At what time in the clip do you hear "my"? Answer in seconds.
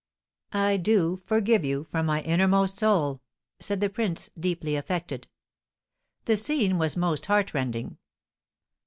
2.07-2.23